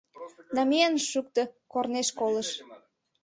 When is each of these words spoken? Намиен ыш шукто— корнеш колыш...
Намиен 0.55 0.93
ыш 0.99 1.05
шукто— 1.11 1.41
корнеш 1.71 2.09
колыш... 2.19 2.49